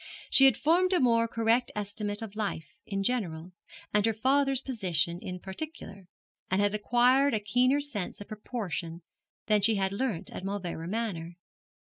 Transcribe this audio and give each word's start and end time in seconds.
She 0.31 0.45
had 0.45 0.57
formed 0.57 0.93
a 0.93 0.99
more 0.99 1.27
correct 1.27 1.71
estimate 1.75 2.23
of 2.23 2.35
life 2.35 2.73
in 2.87 3.03
general, 3.03 3.51
and 3.93 4.03
her 4.07 4.15
father's 4.15 4.63
position 4.63 5.19
in 5.21 5.37
particular, 5.39 6.05
and 6.49 6.59
had 6.59 6.73
acquired 6.73 7.35
a 7.35 7.39
keener 7.39 7.79
sense 7.79 8.19
of 8.19 8.27
proportion 8.27 9.03
than 9.45 9.61
she 9.61 9.75
had 9.75 9.91
learnt 9.93 10.31
at 10.31 10.43
Mauleverer 10.43 10.87
Manor. 10.89 11.35